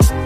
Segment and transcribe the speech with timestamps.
[0.00, 0.23] you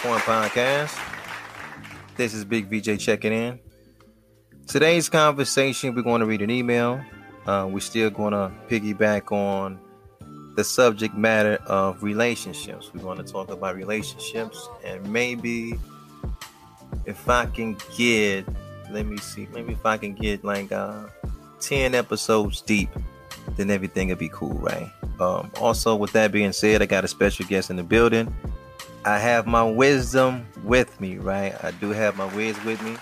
[0.00, 0.98] Forum Podcast.
[2.16, 3.60] This is Big VJ checking in.
[4.66, 7.04] Today's conversation, we're going to read an email.
[7.46, 9.78] Uh, we're still going to piggyback on
[10.56, 12.90] the subject matter of relationships.
[12.94, 15.74] We're going to talk about relationships and maybe
[17.04, 18.46] if I can get,
[18.90, 21.08] let me see, maybe if I can get like uh,
[21.60, 22.88] 10 episodes deep,
[23.58, 24.90] then everything will be cool, right?
[25.20, 28.34] Um, also, with that being said, I got a special guest in the building.
[29.04, 31.54] I have my wisdom with me, right?
[31.64, 32.92] I do have my wiz with me.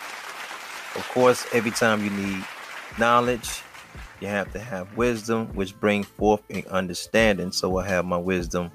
[0.95, 2.45] Of course, every time you need
[2.99, 3.63] knowledge,
[4.21, 7.51] you have to have wisdom, which bring forth an understanding.
[7.51, 8.71] So I have my wisdom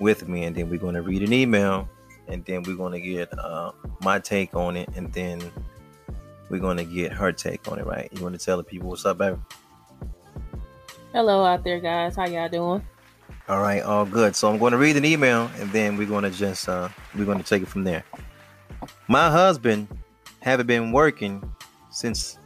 [0.00, 1.88] with me, and then we're going to read an email,
[2.28, 3.72] and then we're going to get uh,
[4.02, 5.40] my take on it, and then
[6.50, 8.10] we're going to get her take on it, right?
[8.12, 9.38] You want to tell the people what's up, baby?
[11.12, 12.16] Hello out there, guys.
[12.16, 12.86] How y'all doing?
[13.48, 14.36] All right, all good.
[14.36, 17.24] So I'm going to read an email and then we're going to just uh we're
[17.24, 18.04] going to take it from there.
[19.08, 19.88] My husband
[20.40, 21.42] haven't been working
[21.90, 22.38] since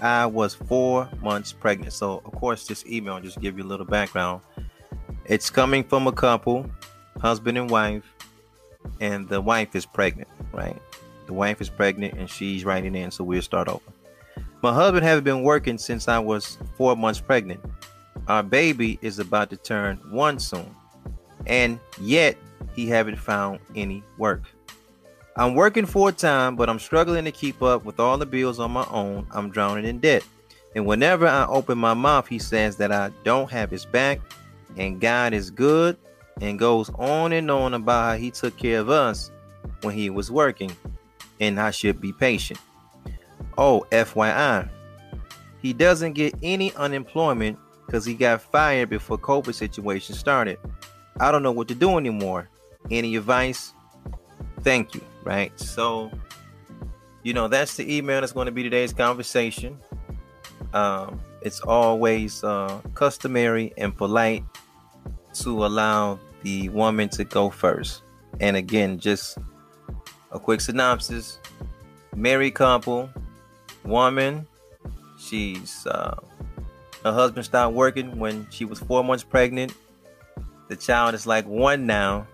[0.00, 1.92] I was 4 months pregnant.
[1.94, 4.42] So of course this email just give you a little background.
[5.24, 6.68] It's coming from a couple,
[7.20, 8.04] husband and wife,
[9.00, 10.76] and the wife is pregnant, right?
[11.26, 13.80] The wife is pregnant and she's writing in, so we'll start over.
[14.62, 17.60] My husband haven't been working since I was 4 months pregnant.
[18.28, 20.74] Our baby is about to turn one soon,
[21.46, 22.36] and yet
[22.74, 24.42] he haven't found any work.
[25.36, 28.70] I'm working full time, but I'm struggling to keep up with all the bills on
[28.70, 29.26] my own.
[29.32, 30.24] I'm drowning in debt.
[30.76, 34.20] And whenever I open my mouth, he says that I don't have his back
[34.76, 35.96] and God is good
[36.40, 39.30] and goes on and on about how he took care of us
[39.82, 40.74] when he was working
[41.40, 42.60] and I should be patient.
[43.56, 44.68] Oh, FYI,
[45.62, 50.58] he doesn't get any unemployment because he got fired before COVID situation started.
[51.20, 52.48] I don't know what to do anymore.
[52.90, 53.72] Any advice?
[54.62, 55.00] Thank you.
[55.22, 55.58] Right.
[55.58, 56.10] So,
[57.22, 59.78] you know, that's the email that's going to be today's conversation.
[60.72, 64.44] Um, it's always uh, customary and polite
[65.34, 68.02] to allow the woman to go first.
[68.40, 69.38] And again, just
[70.32, 71.38] a quick synopsis
[72.14, 73.10] married couple,
[73.84, 74.46] woman,
[75.18, 76.16] she's uh,
[77.04, 79.74] her husband stopped working when she was four months pregnant.
[80.68, 82.26] The child is like one now.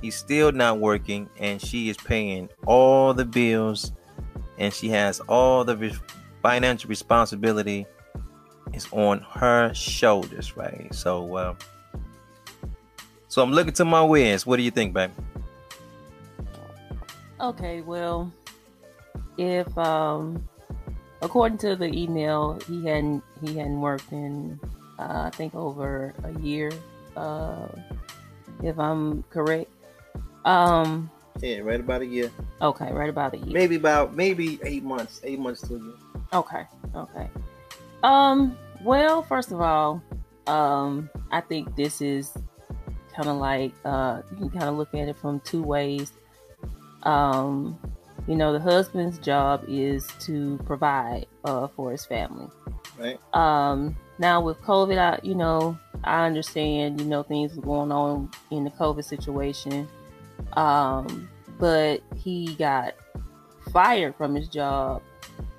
[0.00, 3.92] He's still not working, and she is paying all the bills,
[4.58, 5.94] and she has all the re-
[6.42, 7.86] financial responsibility
[8.72, 10.92] is on her shoulders, right?
[10.94, 11.54] So, uh,
[13.28, 14.46] so I'm looking to my wins.
[14.46, 15.10] What do you think, babe?
[17.40, 18.32] Okay, well,
[19.36, 20.48] if um
[21.22, 24.60] according to the email, he hadn't he hadn't worked in
[24.98, 26.70] uh, I think over a year,
[27.16, 27.68] uh,
[28.62, 29.70] if I'm correct.
[30.44, 31.10] Um,
[31.40, 32.30] yeah, right about a year.
[32.60, 33.52] Okay, right about a year.
[33.52, 35.94] Maybe about maybe eight months, eight months to a year.
[36.32, 37.28] Okay, okay.
[38.02, 40.02] Um, well, first of all,
[40.46, 42.32] um, I think this is
[43.14, 46.12] kind of like uh, you can kind of look at it from two ways.
[47.04, 47.78] Um,
[48.26, 52.48] you know, the husband's job is to provide uh, for his family.
[52.98, 53.18] Right.
[53.34, 58.30] Um, now with COVID, I, you know, I understand, you know, things were going on
[58.50, 59.88] in the COVID situation.
[60.54, 61.28] Um,
[61.58, 62.94] but he got
[63.72, 65.02] fired from his job.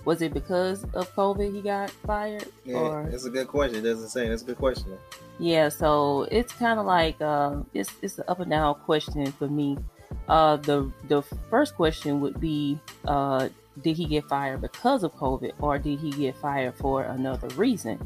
[0.06, 2.48] Was it because of COVID he got fired?
[2.66, 3.08] Yeah, or?
[3.10, 3.78] that's a good question.
[3.78, 4.28] It doesn't say.
[4.28, 4.98] That's a good question.
[5.40, 9.48] Yeah, so it's kind of like uh, it's it's an up and down question for
[9.48, 9.78] me.
[10.28, 13.50] Uh, the the first question would be, uh,
[13.82, 18.00] did he get fired because of COVID, or did he get fired for another reason?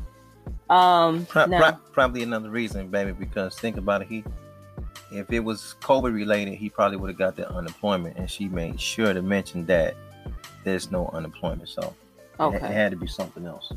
[0.70, 3.12] Um, Pro- now, pro- probably another reason, baby.
[3.12, 4.24] Because think about it, he
[5.12, 8.80] if it was COVID related, he probably would have got the unemployment, and she made
[8.80, 9.96] sure to mention that
[10.64, 11.70] there's no unemployment.
[11.70, 11.96] So
[12.40, 12.58] okay.
[12.58, 13.72] it, it had to be something else.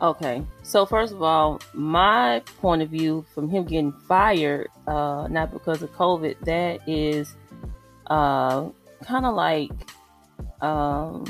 [0.00, 5.52] Okay, so first of all, my point of view from him getting fired, uh, not
[5.52, 7.36] because of COVID, that is
[8.12, 8.68] uh,
[9.04, 9.70] kind of like
[10.60, 11.24] um,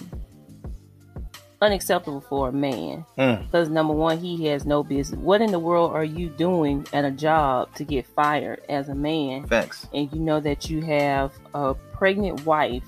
[1.61, 3.45] unacceptable for a man Mm.
[3.47, 5.19] because number one, he has no business.
[5.21, 8.95] What in the world are you doing at a job to get fired as a
[8.95, 9.47] man?
[9.47, 9.87] Facts.
[9.95, 12.85] And you know that you have a pregnant wife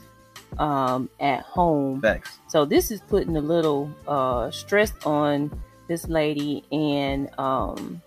[0.58, 2.00] um, at home.
[2.00, 2.38] Facts.
[2.49, 5.50] So this is putting a little uh, stress on
[5.88, 8.00] this lady, and um,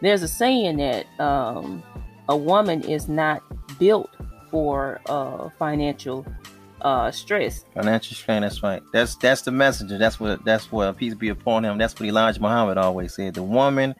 [0.00, 1.82] there's a saying that um,
[2.28, 3.42] a woman is not
[3.78, 4.10] built
[4.50, 6.26] for uh, financial
[6.82, 7.64] uh, stress.
[7.74, 8.42] Financial strain.
[8.42, 8.82] That's right.
[8.92, 9.98] That's that's the messenger.
[9.98, 11.78] That's what that's what peace be upon him.
[11.78, 13.34] That's what Elijah Muhammad always said.
[13.34, 13.94] The woman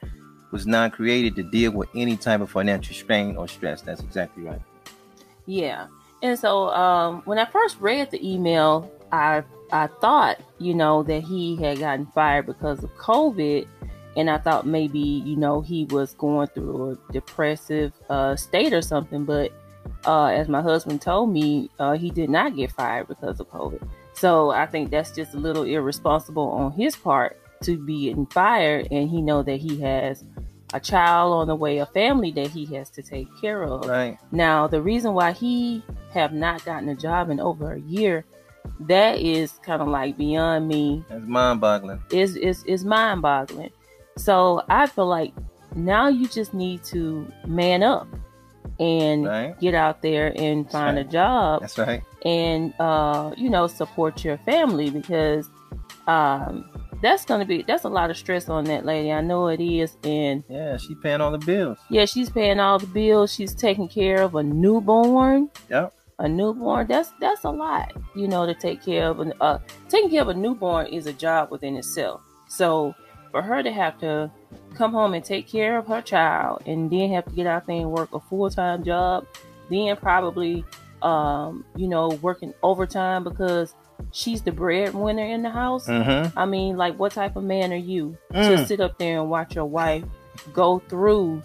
[0.50, 3.80] was not created to deal with any type of financial strain or stress.
[3.80, 4.60] That's exactly right.
[5.46, 5.88] Yeah.
[6.22, 9.42] And so um, when I first read the email, I
[9.72, 13.66] I thought, you know, that he had gotten fired because of COVID.
[14.16, 18.80] And I thought maybe, you know, he was going through a depressive uh, state or
[18.80, 19.24] something.
[19.24, 19.52] But
[20.06, 23.86] uh, as my husband told me, uh, he did not get fired because of COVID.
[24.12, 28.88] So I think that's just a little irresponsible on his part to be getting fired.
[28.90, 30.24] And he know that he has
[30.72, 33.86] a child on the way, a family that he has to take care of.
[33.86, 34.18] Right.
[34.32, 35.82] Now, the reason why he
[36.12, 38.24] have not gotten a job in over a year,
[38.80, 41.04] that is kind of like beyond me.
[41.08, 42.02] That's mind boggling.
[42.10, 43.70] Is is is mind boggling.
[44.16, 45.32] So I feel like
[45.74, 48.08] now you just need to man up
[48.80, 49.58] and Right.
[49.60, 51.06] get out there and find right.
[51.06, 52.02] a job That's right.
[52.24, 55.48] and uh, you know support your family because
[56.06, 56.68] um,
[57.02, 59.12] that's gonna be that's a lot of stress on that lady.
[59.12, 61.78] I know it is, and Yeah, she's paying all the bills.
[61.90, 63.32] yeah, she's paying all the bills.
[63.32, 65.50] She's taking care of a newborn.
[65.70, 65.94] Yep.
[66.20, 66.86] A newborn.
[66.86, 69.20] That's that's a lot, you know, to take care of.
[69.20, 72.20] An, uh, taking care of a newborn is a job within itself.
[72.48, 72.94] So
[73.32, 74.30] for her to have to
[74.74, 77.76] come home and take care of her child, and then have to get out there
[77.76, 79.26] and work a full time job,
[79.70, 80.64] then probably,
[81.02, 83.74] um, you know, working overtime because
[84.12, 85.86] she's the breadwinner in the house.
[85.86, 86.38] Mm-hmm.
[86.38, 88.66] I mean, like, what type of man are you to Mm.
[88.66, 90.04] sit up there and watch your wife
[90.52, 91.42] go through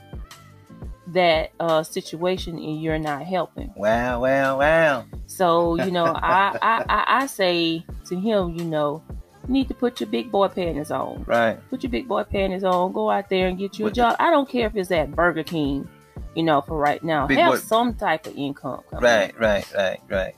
[1.07, 3.73] that uh, situation and you're not helping?
[3.75, 5.05] Wow, wow, wow.
[5.27, 9.03] So, you know, I, I, I, I say to him, you know,
[9.49, 11.23] need to put your big boy panties on.
[11.27, 11.57] Right.
[11.69, 12.91] Put your big boy panties on.
[12.93, 14.15] Go out there and get you a job.
[14.19, 15.87] I don't care if it's at Burger King,
[16.35, 17.27] you know, for right now.
[17.27, 18.83] Big Have boy- some type of income.
[18.91, 19.41] Right, in.
[19.41, 20.35] right, right, right.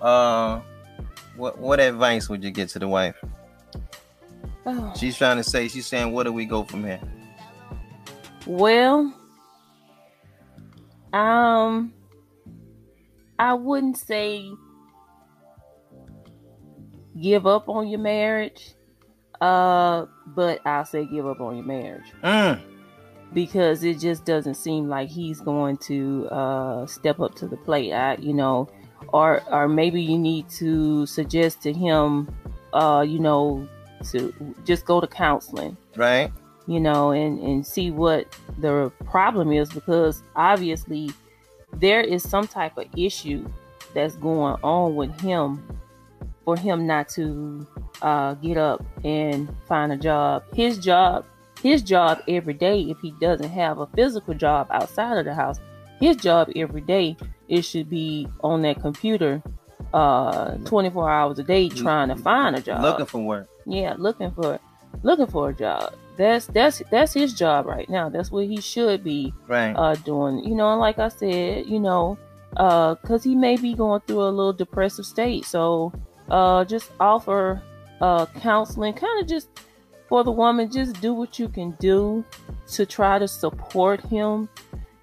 [0.00, 0.60] Uh
[1.36, 3.16] what what advice would you get to the wife?
[4.66, 4.92] Oh.
[4.96, 7.00] She's trying to say, she's saying, where do we go from here?
[8.46, 9.14] Well,
[11.12, 11.92] um,
[13.38, 14.50] I wouldn't say
[17.20, 18.74] give up on your marriage,
[19.40, 22.60] uh, but I'll say give up on your marriage Mm.
[23.34, 27.92] because it just doesn't seem like he's going to uh, step up to the plate.
[27.92, 28.68] I, you know,
[29.12, 32.34] or or maybe you need to suggest to him,
[32.72, 33.66] uh, you know,
[34.10, 34.32] to
[34.64, 36.30] just go to counseling Right?
[36.66, 38.26] you know, and, and see what
[38.58, 41.10] the problem is because obviously
[41.72, 43.48] there is some type of issue
[43.94, 45.66] that's going on with him
[46.48, 47.66] for him not to
[48.00, 50.42] uh, get up and find a job.
[50.54, 51.26] His job,
[51.62, 55.58] his job every day, if he doesn't have a physical job outside of the house,
[56.00, 57.18] his job every day,
[57.48, 59.42] it should be on that computer
[59.92, 63.48] uh 24 hours a day trying to find a job Looking for work.
[63.66, 64.58] yeah looking for
[65.02, 69.02] looking for a job that's that's that's his job right now that's what he should
[69.02, 69.72] be Right.
[69.74, 72.18] uh doing you know and like i said you know
[72.58, 75.90] uh because he may be going through a little depressive state so
[76.30, 77.62] uh just offer
[78.00, 79.48] uh counseling kind of just
[80.08, 82.24] for the woman just do what you can do
[82.66, 84.48] to try to support him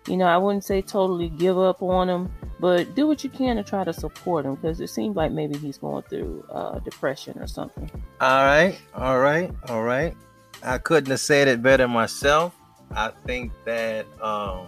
[0.08, 3.58] you know i wouldn't say totally give up on him but do what you can
[3.58, 7.38] to try to support him because it seems like maybe he's going through uh depression
[7.39, 7.89] or something
[8.22, 10.15] All right, all right, all right.
[10.63, 12.55] I couldn't have said it better myself.
[12.91, 14.67] I think that um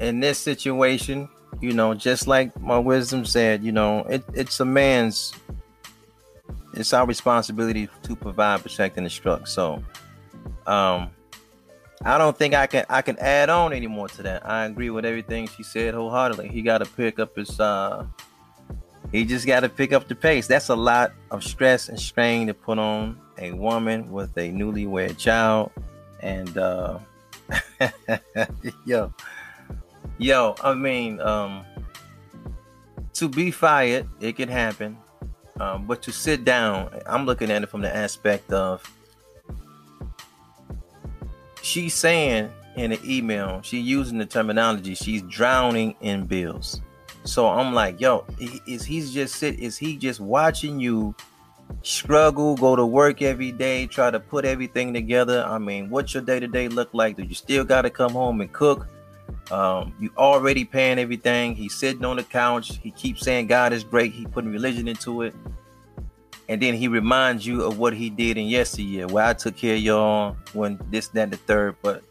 [0.00, 1.28] in this situation,
[1.64, 5.32] you know, just like my wisdom said, you know, it, it's a man's
[6.74, 9.48] it's our responsibility to provide, protect, and instruct.
[9.48, 9.82] So
[10.66, 11.10] um
[12.04, 14.46] I don't think I can I can add on anymore to that.
[14.46, 16.48] I agree with everything she said wholeheartedly.
[16.48, 18.06] He gotta pick up his uh
[19.10, 20.48] he just got to pick up the pace.
[20.48, 25.18] That's a lot of stress and strain to put on a woman with a newlywed
[25.18, 25.70] child.
[26.20, 26.98] And uh
[28.84, 29.12] yo,
[30.18, 31.64] yo, I mean, um
[33.14, 34.98] to be fired, it can happen.
[35.60, 38.82] Um, but to sit down, I'm looking at it from the aspect of
[41.62, 46.80] she's saying in the email, she's using the terminology, she's drowning in bills.
[47.24, 49.58] So I'm like, yo, is he's just sit?
[49.58, 51.14] Is he just watching you
[51.82, 55.44] struggle, go to work every day, try to put everything together?
[55.46, 57.16] I mean, what's your day to day look like?
[57.16, 58.86] Do you still got to come home and cook?
[59.50, 61.54] Um, you already paying everything.
[61.54, 62.78] He's sitting on the couch.
[62.82, 64.12] He keeps saying God is great.
[64.12, 65.34] He putting religion into it.
[66.48, 69.76] And then he reminds you of what he did in yesteryear, where I took care
[69.76, 71.76] of y'all when this, that, the third.
[71.82, 72.02] But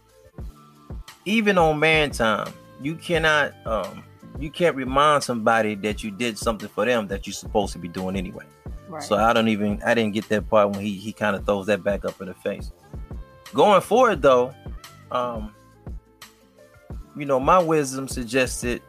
[1.25, 4.03] even on man time, you cannot um
[4.39, 7.87] you can't remind somebody that you did something for them that you're supposed to be
[7.87, 8.43] doing anyway.
[8.89, 9.03] Right.
[9.03, 11.67] So I don't even I didn't get that part when he he kind of throws
[11.67, 12.71] that back up in the face.
[13.53, 14.53] Going forward though,
[15.11, 15.53] um,
[17.15, 18.81] you know, my wisdom suggested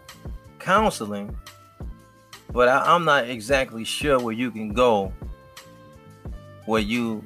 [0.59, 1.37] counseling,
[2.53, 5.13] but I, I'm not exactly sure where you can go
[6.67, 7.25] where you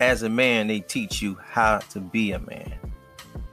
[0.00, 2.72] as a man they teach you how to be a man.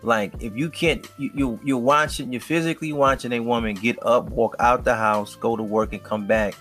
[0.03, 4.29] Like if you can't you, you you're watching you're physically watching a woman get up
[4.29, 6.55] walk out the house go to work and come back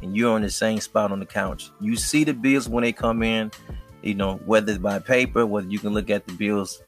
[0.00, 1.70] and you're on the same spot on the couch.
[1.80, 3.50] You see the bills when they come in
[4.02, 6.82] you know whether it's by paper whether you can look at the bills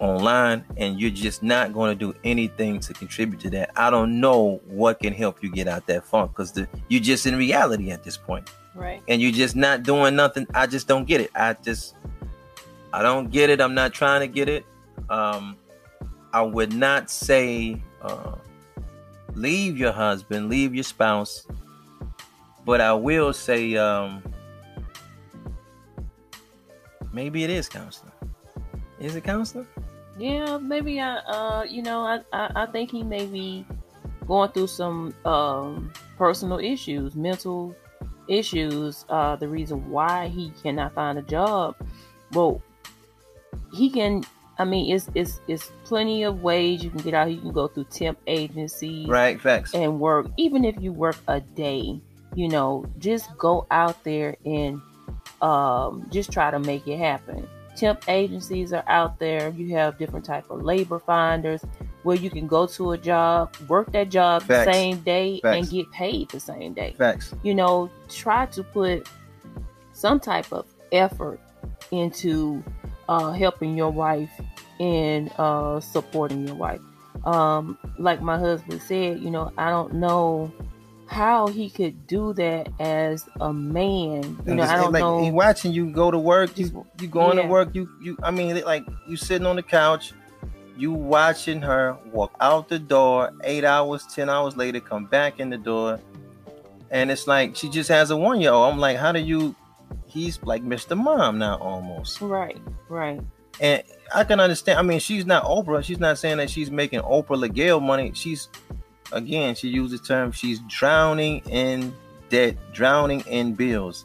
[0.00, 4.18] online and you're just not going to do anything to contribute to that i don't
[4.20, 6.58] know what can help you get out that funk because
[6.88, 8.50] you're just in reality at this point.
[8.74, 9.00] Right.
[9.06, 11.30] And you're just not doing nothing i just don't get it.
[11.34, 11.94] I just
[12.92, 14.66] i don't get it i'm not trying to get it.
[15.08, 15.56] Um,
[16.34, 18.34] I would not say uh,
[19.34, 21.46] leave your husband, leave your spouse,
[22.64, 24.20] but I will say um,
[27.12, 28.10] maybe it is counseling.
[29.00, 29.66] Is it counseling?
[30.18, 33.66] Yeah, maybe I, uh, you know, I, I, I think he may be
[34.26, 37.74] going through some um, personal issues, mental
[38.28, 39.04] issues.
[39.08, 41.76] Uh, the reason why he cannot find a job.
[42.32, 42.62] Well,
[43.72, 44.24] he can
[44.58, 47.30] I mean, it's it's it's plenty of ways you can get out.
[47.30, 49.40] You can go through temp agencies, right?
[49.40, 50.28] Facts, and work.
[50.36, 52.00] Even if you work a day,
[52.34, 54.80] you know, just go out there and
[55.42, 57.48] um, just try to make it happen.
[57.76, 59.50] Temp agencies are out there.
[59.50, 61.62] You have different type of labor finders
[62.02, 64.66] where you can go to a job, work that job Facts.
[64.66, 65.56] the same day, Facts.
[65.56, 66.94] and get paid the same day.
[66.96, 67.34] Facts.
[67.42, 69.08] You know, try to put
[69.92, 71.40] some type of effort
[71.90, 72.62] into
[73.08, 74.30] uh, helping your wife
[74.80, 76.80] and uh, supporting your wife.
[77.24, 80.52] Um, like my husband said, you know, I don't know
[81.06, 84.38] how he could do that as a man.
[84.46, 85.22] You know, I don't like, know.
[85.22, 86.56] He watching you go to work.
[86.58, 87.44] You you going yeah.
[87.44, 87.74] to work.
[87.74, 88.18] You you.
[88.22, 90.12] I mean, like you sitting on the couch.
[90.76, 93.32] You watching her walk out the door.
[93.44, 96.00] Eight hours, ten hours later, come back in the door,
[96.90, 98.72] and it's like she just has a one year old.
[98.72, 99.54] I'm like, how do you?
[100.06, 100.96] He's like Mr.
[100.96, 102.20] Mom now, almost.
[102.20, 103.20] Right, right.
[103.60, 103.82] And
[104.12, 104.78] I can understand.
[104.78, 105.84] I mean, she's not Oprah.
[105.84, 108.12] She's not saying that she's making Oprah Legale money.
[108.14, 108.48] She's
[109.14, 111.94] again, she uses the term she's drowning in
[112.28, 114.04] debt, drowning in bills.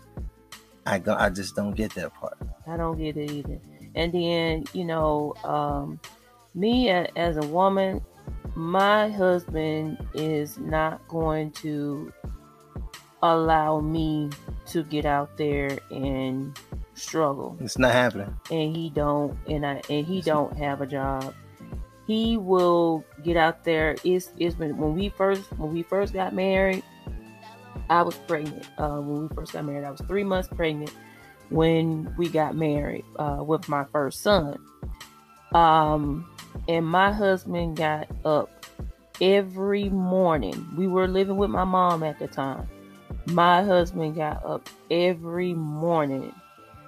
[0.85, 2.37] I go, I just don't get that part.
[2.67, 3.59] I don't get it either.
[3.95, 5.99] And then you know, um,
[6.55, 8.01] me as a woman,
[8.55, 12.13] my husband is not going to
[13.21, 14.29] allow me
[14.67, 16.57] to get out there and
[16.93, 17.57] struggle.
[17.59, 18.35] It's not happening.
[18.51, 21.33] And he don't and I and he don't have a job.
[22.09, 23.95] He will get out there.
[24.03, 26.81] It's it's when, when we first when we first got married,
[27.87, 28.67] I was pregnant.
[28.79, 30.91] Uh, when we first got married, I was three months pregnant
[31.51, 34.57] when we got married uh, with my first son.
[35.51, 36.27] Um,
[36.67, 38.65] and my husband got up
[39.21, 40.67] every morning.
[40.75, 42.67] We were living with my mom at the time.
[43.27, 46.33] My husband got up every morning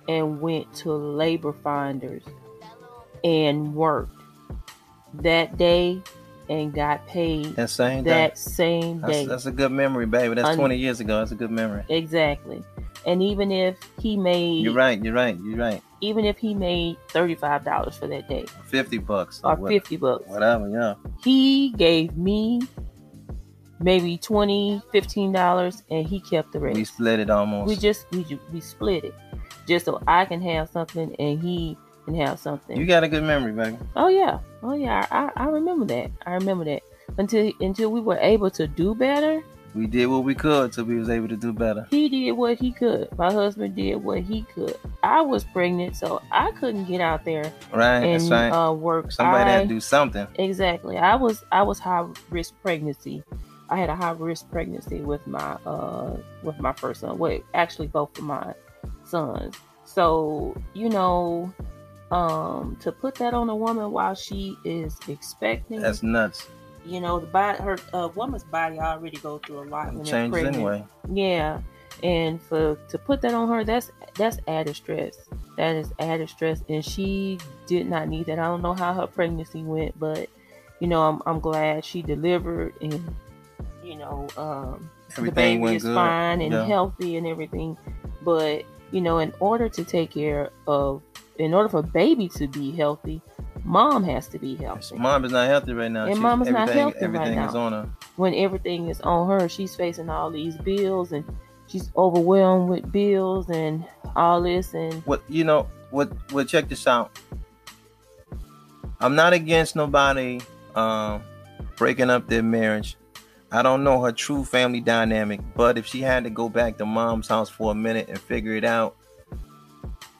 [0.09, 2.23] and went to labor finders
[3.23, 4.20] and worked
[5.15, 6.01] that day
[6.49, 8.39] and got paid that same that day.
[8.39, 9.25] same day.
[9.25, 10.35] That's, that's, a good memory, baby.
[10.35, 11.19] That's Un- 20 years ago.
[11.19, 11.83] That's a good memory.
[11.89, 12.63] Exactly.
[13.05, 15.81] And even if he made You're right, you're right, you're right.
[16.01, 18.45] Even if he made $35 for that day.
[18.65, 19.41] 50 bucks.
[19.43, 20.27] Or, or 50 bucks.
[20.27, 20.95] Whatever, yeah.
[21.23, 22.61] He gave me
[23.79, 26.77] maybe 20 $15 and he kept the rest.
[26.77, 27.67] We split it almost.
[27.67, 29.15] We just we we split it
[29.67, 32.77] just so I can have something and he can have something.
[32.77, 33.77] You got a good memory, baby.
[33.95, 35.05] Oh yeah, oh yeah.
[35.11, 36.11] I, I remember that.
[36.25, 36.83] I remember that
[37.17, 39.43] until until we were able to do better.
[39.73, 41.87] We did what we could till we was able to do better.
[41.89, 43.07] He did what he could.
[43.17, 44.77] My husband did what he could.
[45.01, 48.49] I was pregnant, so I couldn't get out there right, and right.
[48.49, 49.13] Uh, work.
[49.13, 50.27] Somebody I, had to do something.
[50.35, 50.97] Exactly.
[50.97, 53.23] I was I was high risk pregnancy.
[53.69, 57.17] I had a high risk pregnancy with my uh with my first son.
[57.17, 58.53] Wait, actually both of my
[59.05, 59.55] sons.
[59.85, 61.53] So, you know,
[62.11, 66.47] um, to put that on a woman while she is expecting that's nuts.
[66.85, 70.29] you know, the body, her uh, woman's body already go through a lot when they're
[70.29, 70.55] pregnant.
[70.57, 70.83] anyway.
[71.11, 71.61] Yeah,
[72.03, 75.17] and for to put that on her, that's that's added stress.
[75.57, 77.37] That is added stress, and she
[77.67, 78.39] did not need that.
[78.39, 80.29] I don't know how her pregnancy went, but
[80.79, 83.15] you know, I'm I'm glad she delivered, and
[83.83, 85.95] you know, um, the baby is good.
[85.95, 86.65] fine and Yeah.
[86.65, 87.77] healthy and everything.
[88.23, 91.01] But you know, in order to take care of,
[91.37, 93.21] in order for baby to be healthy,
[93.63, 94.95] mom has to be healthy.
[94.97, 96.05] Mom is not healthy right now.
[96.05, 97.59] And She- mom is not everything- healthy right Everything is now.
[97.61, 97.89] on her.
[98.17, 101.23] when everything is on her, she's facing all these bills and
[101.67, 103.83] she's overwhelmed with bills and
[104.15, 105.67] all this and What you know?
[105.91, 106.11] What?
[106.31, 106.47] What?
[106.47, 107.11] Check this out.
[108.99, 110.39] I'm not against nobody
[110.75, 111.21] um,
[111.75, 112.95] breaking up their marriage.
[113.51, 116.85] I don't know her true family dynamic, but if she had to go back to
[116.85, 118.95] mom's house for a minute and figure it out,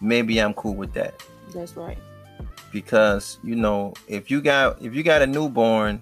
[0.01, 1.13] maybe I'm cool with that.
[1.53, 1.97] that's right.
[2.71, 6.01] because you know if you got if you got a newborn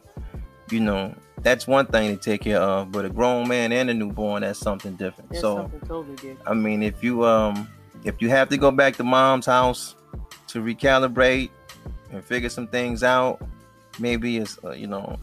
[0.72, 3.94] you know that's one thing to take care of but a grown man and a
[3.94, 6.40] newborn that's something different That's so something totally different.
[6.46, 7.68] i mean if you um
[8.04, 9.96] if you have to go back to mom's house
[10.48, 11.50] to recalibrate
[12.12, 13.42] and figure some things out
[14.00, 15.18] maybe it's uh, you know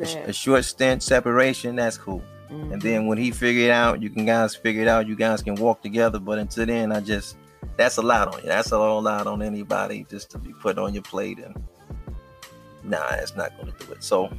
[0.00, 2.72] a, a short stint separation that's cool Mhm.
[2.74, 5.42] and then when he figure it out you can guys figure it out you guys
[5.42, 7.36] can walk together but until then i just
[7.76, 10.92] that's a lot on you that's a lot on anybody just to be put on
[10.94, 11.54] your plate and
[12.84, 14.30] nah it's not going to do it so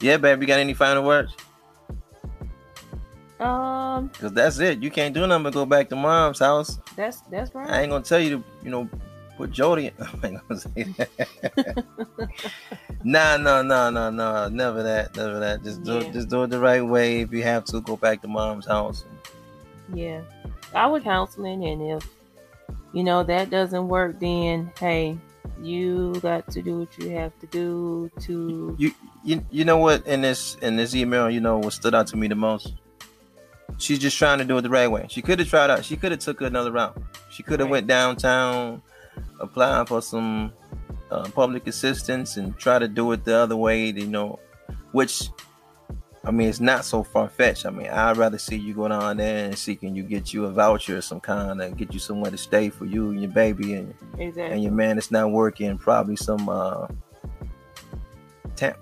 [0.00, 1.34] yeah babe you got any final words
[3.38, 7.20] um, because that's it you can't do nothing but go back to mom's house that's
[7.30, 7.68] that's right.
[7.68, 8.88] i ain't gonna tell you to you know
[9.36, 9.92] put jody in.
[10.22, 11.84] I ain't gonna say that.
[13.04, 16.00] nah no no no no never that never that just do Yeah.
[16.00, 18.64] it just do it the right way if you have to go back to mom's
[18.66, 19.04] house
[19.92, 20.22] Yeah,
[20.74, 22.08] I would counseling, and if
[22.92, 25.16] you know that doesn't work, then hey,
[25.62, 28.74] you got to do what you have to do to.
[28.78, 28.92] you
[29.24, 32.16] you you know what in this in this email you know what stood out to
[32.16, 32.74] me the most
[33.78, 35.96] she's just trying to do it the right way she could have tried out she
[35.96, 36.96] could have took another route
[37.30, 37.72] she could have Right.
[37.78, 38.82] went downtown
[39.40, 40.52] applying for some
[41.10, 44.38] uh, public assistance and try to do it the other way you know
[44.92, 45.30] which
[46.26, 47.66] I mean, it's not so far fetched.
[47.66, 50.46] I mean, I'd rather see you go down there and see can you get you
[50.46, 53.30] a voucher of some kind and get you somewhere to stay for you and your
[53.30, 54.54] baby and Exactly.
[54.54, 56.88] and your man is not working, probably some uh,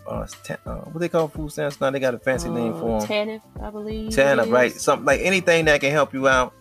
[0.06, 1.90] uh, tam- uh what they call food stamps now?
[1.90, 3.08] They got a fancy name for them.
[3.08, 4.10] TANF, I believe.
[4.12, 4.72] TANF, right?
[4.72, 6.54] Something like anything that can help you out.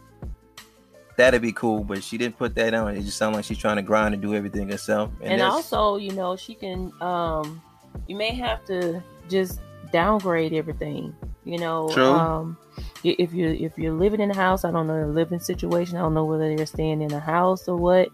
[1.16, 2.96] That'd be cool, but she didn't put that on.
[2.96, 5.12] It just sounds like she's trying to grind and do everything herself.
[5.22, 7.62] and that's- also you know she can um
[8.08, 9.60] you may have to just
[9.94, 12.58] downgrade everything you know um
[13.04, 16.02] if you if you're living in a house i don't know the living situation i
[16.02, 18.10] don't know whether they're staying in a house or what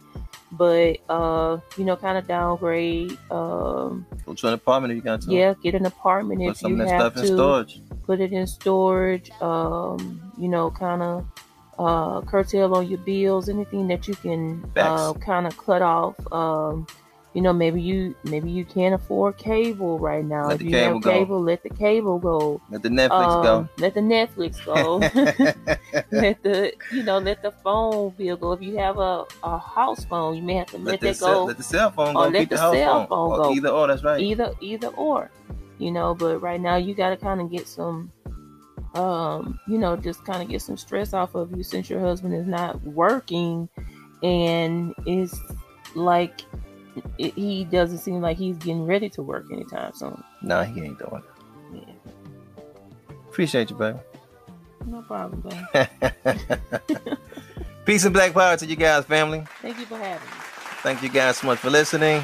[0.54, 5.22] but uh you know kind of downgrade um go to an apartment if you got
[5.22, 5.32] to.
[5.32, 7.82] yeah get an apartment Put if some you of that have stuff in to storage.
[8.06, 11.26] put it in storage um you know kind of
[11.78, 16.86] uh curtail on your bills anything that you can uh kind of cut off um
[17.34, 20.94] you know maybe you maybe you can't afford cable right now Let if you cable
[20.96, 21.12] have go.
[21.12, 25.00] cable let the cable go Let the Netflix Um, let the netflix go go.
[26.12, 30.04] let the you know let the phone bill go if you have a, a house
[30.06, 32.16] phone you may have to let, let, the that cell, go let the cell phone
[32.16, 32.30] Or go.
[32.30, 33.08] let the, the house cell phone.
[33.08, 33.54] phone Or go.
[33.54, 34.20] Either or, that's right.
[34.22, 35.30] either either or
[35.78, 38.12] you know but right now you got to kind of get some
[38.96, 42.34] um you know just kind of get some stress off of you since your husband
[42.34, 43.70] is not working
[44.24, 45.40] and it's
[45.96, 46.42] like
[47.18, 50.98] it, he doesn't seem like he's getting ready to work anytime soon Nah, he ain't
[51.00, 51.22] doing
[51.74, 51.84] it.
[51.88, 52.64] yeah
[53.30, 53.98] Appreciate you, baby.
[54.86, 55.42] no problem
[55.74, 55.88] babe.
[57.86, 59.44] Peace and black power to you guys, family.
[59.62, 60.34] thank you for having me
[60.82, 62.22] Thank you guys so much for listening.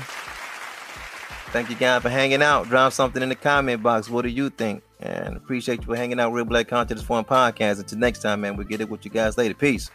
[1.52, 2.68] Thank you guys for hanging out.
[2.70, 4.10] Drop something in the comment box.
[4.10, 4.82] What do you think?
[5.02, 6.32] And appreciate you for hanging out.
[6.32, 7.80] Real Black Conscious Forum Podcast.
[7.80, 9.54] Until next time, man, we'll get it with you guys later.
[9.54, 9.92] Peace.